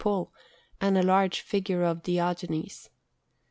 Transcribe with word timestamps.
Paul, 0.03 0.33
and 0.79 0.97
a 0.97 1.03
large 1.03 1.41
figure 1.41 1.83
of 1.83 2.01
Diogenes. 2.01 2.89